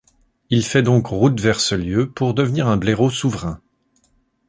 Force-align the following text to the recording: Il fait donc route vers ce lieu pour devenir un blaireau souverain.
Il 0.49 0.65
fait 0.65 0.81
donc 0.81 1.05
route 1.05 1.39
vers 1.39 1.59
ce 1.59 1.75
lieu 1.75 2.09
pour 2.11 2.33
devenir 2.33 2.67
un 2.67 2.75
blaireau 2.75 3.11
souverain. 3.11 3.61